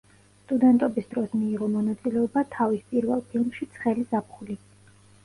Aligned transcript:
სტუდენტობის 0.43 1.09
დროს 1.11 1.35
მიიღო 1.41 1.67
მონაწილეობა 1.73 2.43
თავის 2.55 2.87
პირველ 2.95 3.21
ფილმში 3.35 3.69
„ცხელი 3.77 4.07
ზაფხული“. 4.15 4.57